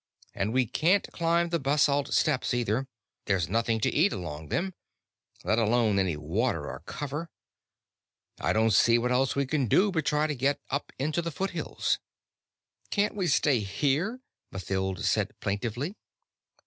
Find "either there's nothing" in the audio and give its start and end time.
2.55-3.79